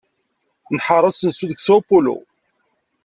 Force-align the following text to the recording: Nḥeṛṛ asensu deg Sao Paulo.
Nḥeṛṛ 0.75 1.03
asensu 1.09 1.45
deg 1.49 1.59
Sao 1.59 1.77
Paulo. 1.87 2.17